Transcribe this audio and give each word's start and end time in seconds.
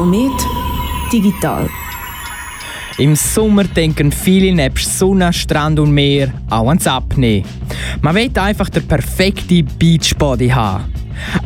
Komet 0.00 0.46
Digital. 1.12 1.68
Im 2.96 3.14
Sommer 3.14 3.64
denken 3.64 4.10
viele 4.10 4.50
nebst 4.50 4.98
Sonne, 4.98 5.30
Strand 5.30 5.78
und 5.78 5.92
Meer 5.92 6.32
auch 6.48 6.68
ans 6.68 6.86
Abnehmen. 6.86 7.44
Man 8.00 8.14
will 8.14 8.30
einfach 8.38 8.70
der 8.70 8.80
perfekte 8.80 9.62
Beachbody 9.62 10.48
haben. 10.48 10.84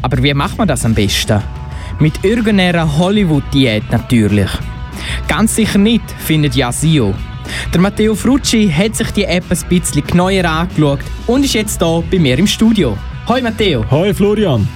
Aber 0.02 0.22
wie 0.22 0.32
macht 0.32 0.56
man 0.56 0.68
das 0.68 0.84
am 0.84 0.94
besten? 0.94 1.42
Mit 1.98 2.24
irgendeiner 2.24 2.96
Hollywood-Diät 2.96 3.90
natürlich. 3.90 4.50
Ganz 5.26 5.56
sicher 5.56 5.78
nicht, 5.78 6.08
findet 6.24 6.54
Yasio. 6.54 7.12
Der 7.72 7.80
Matteo 7.80 8.14
Frucci 8.14 8.70
hat 8.70 8.94
sich 8.94 9.10
die 9.10 9.24
App 9.24 9.46
ein 9.50 9.68
bisschen 9.68 10.06
genauer 10.06 10.44
angeschaut 10.44 11.00
und 11.26 11.44
ist 11.44 11.54
jetzt 11.54 11.82
hier 11.82 12.04
bei 12.08 12.20
mir 12.20 12.38
im 12.38 12.46
Studio. 12.46 12.96
Hoi 13.26 13.42
Matteo. 13.42 13.84
Hoi 13.90 14.14
Florian. 14.14 14.68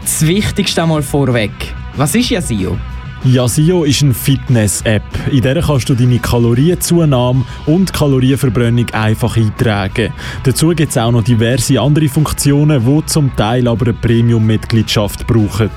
Das 0.00 0.26
Wichtigste 0.26 0.84
einmal 0.84 1.02
vorweg. 1.02 1.52
Was 1.96 2.14
ist 2.14 2.30
Yasio? 2.30 2.78
Yasio 3.24 3.84
ist 3.84 4.02
eine 4.02 4.14
Fitness-App. 4.14 5.02
In 5.32 5.42
der 5.42 5.60
kannst 5.60 5.88
du 5.88 5.94
deine 5.94 6.18
Kalorienzunahme 6.18 7.44
und 7.66 7.92
Kalorienverbrennung 7.92 8.90
einfach 8.90 9.36
eintragen. 9.36 10.12
Dazu 10.44 10.68
gibt 10.68 10.90
es 10.90 10.98
auch 10.98 11.10
noch 11.10 11.24
diverse 11.24 11.80
andere 11.80 12.08
Funktionen, 12.08 12.84
die 12.84 13.06
zum 13.06 13.34
Teil 13.34 13.66
aber 13.66 13.86
eine 13.86 13.94
Premium-Mitgliedschaft 13.94 15.26
brauchen. 15.26 15.70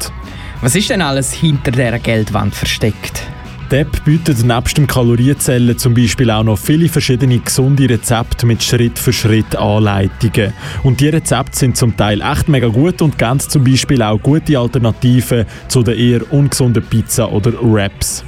Was 0.61 0.75
ist 0.75 0.89
denn 0.89 1.01
alles 1.01 1.31
hinter 1.31 1.71
dieser 1.71 1.99
Geldwand 1.99 2.53
versteckt? 2.53 3.28
App 3.73 4.03
bietet 4.03 4.43
nebst 4.43 4.77
dem 4.77 4.87
Kalorienzellen 4.87 5.77
zum 5.77 5.93
Beispiel 5.93 6.31
auch 6.31 6.43
noch 6.43 6.57
viele 6.57 6.89
verschiedene 6.89 7.39
gesunde 7.39 7.89
Rezepte 7.89 8.45
mit 8.45 8.63
Schritt-für-Schritt-Anleitungen. 8.63 10.53
Und 10.83 10.99
die 10.99 11.09
Rezepte 11.09 11.57
sind 11.57 11.77
zum 11.77 11.95
Teil 11.95 12.21
echt 12.21 12.49
mega 12.49 12.67
gut 12.67 13.01
und 13.01 13.17
ganz 13.17 13.47
zum 13.47 13.63
Beispiel 13.63 14.01
auch 14.01 14.17
gute 14.17 14.57
Alternativen 14.57 15.45
zu 15.67 15.83
den 15.83 15.97
eher 15.97 16.33
ungesunden 16.33 16.83
Pizza 16.83 17.31
oder 17.31 17.53
Wraps. 17.61 18.23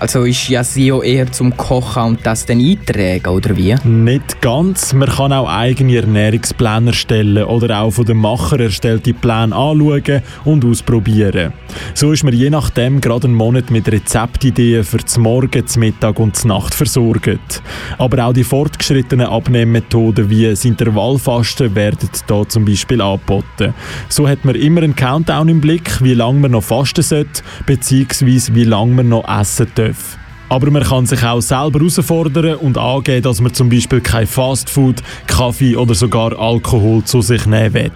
Also 0.00 0.22
ist 0.22 0.48
Yasio 0.48 1.02
eher 1.02 1.30
zum 1.32 1.56
Kochen 1.56 2.02
und 2.04 2.20
das 2.24 2.46
dann 2.46 2.60
eintragen, 2.60 3.26
oder 3.26 3.56
wie? 3.56 3.74
Nicht 3.84 4.40
ganz. 4.40 4.92
Man 4.92 5.08
kann 5.08 5.32
auch 5.32 5.48
eigene 5.48 5.96
Ernährungspläne 5.96 6.90
erstellen 6.90 7.42
oder 7.42 7.80
auch 7.80 7.90
von 7.90 8.04
dem 8.04 8.18
Macher 8.18 8.60
erstellte 8.60 9.12
Pläne 9.12 9.56
anschauen 9.56 10.22
und 10.44 10.64
ausprobieren. 10.64 11.52
So 11.94 12.12
ist 12.12 12.22
man 12.22 12.32
je 12.32 12.48
nachdem 12.48 13.00
gerade 13.00 13.26
einen 13.26 13.34
Monat 13.34 13.72
mit 13.72 13.90
Rezeptideen 13.90 14.84
für 14.84 14.98
das 14.98 15.18
Morgen, 15.18 15.62
das 15.64 15.76
Mittag 15.76 16.20
und 16.20 16.36
das 16.36 16.44
Nacht 16.44 16.74
versorgt. 16.74 17.60
Aber 17.98 18.24
auch 18.24 18.32
die 18.32 18.44
fortgeschrittenen 18.44 19.26
Abnehmmethoden 19.26 20.30
wie 20.30 20.48
das 20.48 20.64
Intervallfasten 20.64 21.74
werden 21.74 22.08
hier 22.28 22.48
zum 22.48 22.64
Beispiel 22.64 23.00
angeboten. 23.00 23.74
So 24.08 24.28
hat 24.28 24.44
man 24.44 24.54
immer 24.54 24.82
einen 24.82 24.94
Countdown 24.94 25.48
im 25.48 25.60
Blick, 25.60 26.00
wie 26.04 26.14
lange 26.14 26.38
man 26.38 26.52
noch 26.52 26.62
fasten 26.62 27.02
sollte, 27.02 27.42
beziehungsweise 27.66 28.54
wie 28.54 28.64
lange 28.64 28.94
man 28.94 29.08
noch 29.08 29.28
essen 29.28 29.66
darf 29.74 29.87
darf. 29.88 30.18
Aber 30.50 30.70
man 30.70 30.82
kann 30.82 31.04
sich 31.04 31.22
auch 31.22 31.42
selber 31.42 31.78
herausfordern 31.78 32.56
und 32.56 32.78
angeben, 32.78 33.22
dass 33.22 33.40
man 33.40 33.52
zum 33.52 33.68
Beispiel 33.68 34.00
kein 34.00 34.26
Fastfood, 34.26 35.02
Kaffee 35.26 35.76
oder 35.76 35.94
sogar 35.94 36.38
Alkohol 36.38 37.04
zu 37.04 37.20
sich 37.20 37.44
nehmen 37.44 37.74
will. 37.74 37.90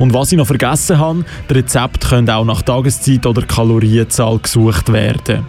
Und 0.00 0.12
was 0.12 0.32
ich 0.32 0.38
noch 0.38 0.46
vergessen 0.46 0.98
habe, 0.98 1.24
die 1.48 1.54
Rezepte 1.54 2.08
können 2.08 2.28
auch 2.28 2.44
nach 2.44 2.62
Tageszeit 2.62 3.24
oder 3.24 3.42
Kalorienzahl 3.42 4.38
gesucht 4.40 4.92
werden. 4.92 5.46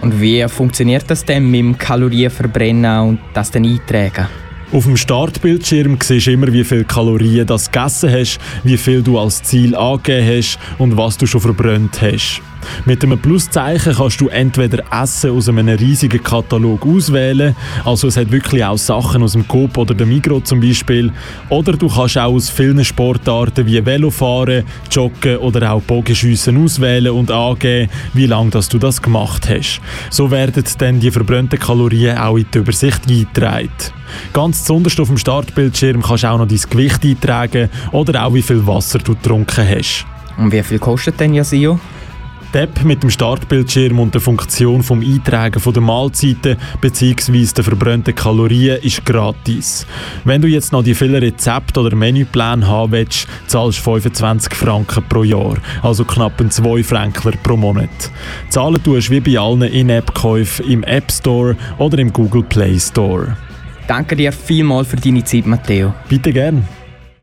Und 0.00 0.20
wie 0.20 0.46
funktioniert 0.48 1.04
das 1.08 1.24
denn 1.24 1.48
mit 1.48 1.60
dem 1.60 1.78
Kalorienverbrennen 1.78 3.00
und 3.00 3.18
das 3.32 3.52
dann 3.52 3.64
eintragen? 3.64 4.26
Auf 4.72 4.84
dem 4.84 4.96
Startbildschirm 4.96 5.98
siehst 6.02 6.26
du 6.26 6.32
immer, 6.32 6.52
wie 6.52 6.64
viele 6.64 6.84
Kalorien 6.84 7.46
du 7.46 7.56
gegessen 7.56 8.10
hast, 8.10 8.40
wie 8.64 8.76
viel 8.76 9.02
du 9.02 9.18
als 9.18 9.42
Ziel 9.44 9.76
angegeben 9.76 10.38
hast 10.38 10.58
und 10.78 10.96
was 10.96 11.16
du 11.16 11.26
schon 11.26 11.40
verbrannt 11.40 12.02
hast. 12.02 12.42
Mit 12.84 13.02
einem 13.02 13.18
Pluszeichen 13.18 13.94
kannst 13.94 14.20
du 14.20 14.28
entweder 14.28 14.84
Essen 14.90 15.30
aus 15.30 15.48
einem 15.48 15.68
riesigen 15.68 16.22
Katalog 16.22 16.86
auswählen, 16.86 17.56
also 17.84 18.08
es 18.08 18.16
hat 18.16 18.30
wirklich 18.30 18.64
auch 18.64 18.78
Sachen 18.78 19.22
aus 19.22 19.32
dem 19.32 19.46
Coop 19.46 19.76
oder 19.78 19.94
dem 19.94 20.08
Migro 20.08 20.40
zum 20.40 20.60
Beispiel, 20.60 21.12
oder 21.48 21.72
du 21.72 21.88
kannst 21.88 22.18
auch 22.18 22.32
aus 22.32 22.50
vielen 22.50 22.84
Sportarten 22.84 23.66
wie 23.66 23.84
Velofahren, 23.84 24.64
Joggen 24.90 25.38
oder 25.38 25.72
auch 25.72 25.82
Bogenschiessen 25.82 26.62
auswählen 26.62 27.12
und 27.12 27.30
angeben, 27.30 27.90
wie 28.12 28.26
lange 28.26 28.50
du 28.50 28.78
das 28.78 29.00
gemacht 29.00 29.48
hast. 29.48 29.80
So 30.10 30.30
werden 30.30 30.64
dann 30.78 31.00
die 31.00 31.10
verbrannten 31.10 31.58
Kalorien 31.58 32.18
auch 32.18 32.36
in 32.36 32.46
die 32.52 32.58
Übersicht 32.58 33.08
eingetragen. 33.08 33.70
Ganz 34.32 34.64
zuunterst 34.64 35.00
auf 35.00 35.08
dem 35.08 35.18
Startbildschirm 35.18 36.02
kannst 36.02 36.24
du 36.24 36.28
auch 36.28 36.38
noch 36.38 36.48
dein 36.48 36.60
Gewicht 36.70 37.04
eintragen 37.04 37.68
oder 37.92 38.24
auch 38.24 38.34
wie 38.34 38.42
viel 38.42 38.66
Wasser 38.66 38.98
du 38.98 39.14
getrunken 39.14 39.66
hast. 39.68 40.06
Und 40.36 40.52
wie 40.52 40.62
viel 40.62 40.78
kostet 40.78 41.18
denn 41.20 41.34
Yasio? 41.34 41.78
Die 42.54 42.58
App 42.58 42.84
mit 42.84 43.02
dem 43.02 43.10
Startbildschirm 43.10 43.98
und 43.98 44.14
der 44.14 44.20
Funktion 44.20 44.84
vom 44.84 45.00
Eintragen 45.00 45.60
der 45.60 45.82
Mahlzeiten 45.82 46.56
bzw. 46.80 47.46
der 47.56 47.64
verbrannten 47.64 48.14
Kalorien 48.14 48.80
ist 48.80 49.04
gratis. 49.04 49.84
Wenn 50.22 50.40
du 50.40 50.46
jetzt 50.46 50.70
noch 50.70 50.84
die 50.84 50.94
vielen 50.94 51.16
Rezepte 51.16 51.80
oder 51.80 51.96
Menüpläne 51.96 52.64
haben 52.64 52.92
willst, 52.92 53.26
zahlst 53.48 53.80
du 53.80 53.82
25 53.82 54.54
Franken 54.54 55.02
pro 55.08 55.24
Jahr, 55.24 55.56
also 55.82 56.04
knapp 56.04 56.40
ein 56.40 56.52
2 56.52 56.84
Frankler 56.84 57.32
pro 57.42 57.56
Monat. 57.56 57.90
Zahlen 58.50 58.80
tust 58.80 59.10
wie 59.10 59.18
bei 59.18 59.36
allen 59.36 59.62
In-App-Käufen 59.62 60.70
im 60.70 60.84
App 60.84 61.10
Store 61.10 61.56
oder 61.78 61.98
im 61.98 62.12
Google 62.12 62.44
Play 62.44 62.78
Store. 62.78 63.36
Danke 63.88 64.14
dir 64.14 64.30
vielmals 64.30 64.86
für 64.86 64.96
deine 64.96 65.24
Zeit, 65.24 65.46
Matteo. 65.46 65.92
Bitte 66.08 66.32
gern. 66.32 66.68